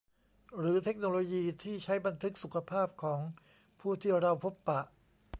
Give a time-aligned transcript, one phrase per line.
[0.57, 3.19] หรือเทคโนโลยีที่ใช้บันทึกสุขภาพของ
[3.79, 4.81] ผู้ที่เราพบปะ